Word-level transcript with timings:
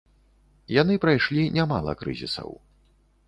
Яны 0.81 0.95
прайшлі 1.03 1.43
нямала 1.59 1.95
крызісаў. 1.99 2.49